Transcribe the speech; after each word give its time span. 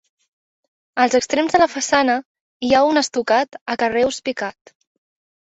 Als 1.03 1.17
extrems 1.19 1.55
de 1.55 1.61
la 1.63 1.67
façana 1.73 2.15
hi 2.69 2.73
ha 2.73 2.81
un 2.93 3.01
estucat 3.03 3.61
a 3.75 3.79
carreus 3.85 4.21
picat. 4.31 4.75